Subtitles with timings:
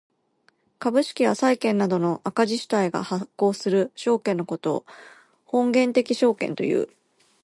[0.79, 4.85] 株式や債券などの赤字主体が発行する証券のことを
[5.45, 6.89] 本源的証券という。